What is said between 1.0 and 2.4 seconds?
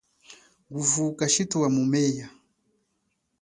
kashithu wa mumeya.